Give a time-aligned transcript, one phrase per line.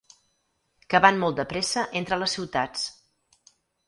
[0.93, 2.87] Que van molt de pressa entre les ciutats.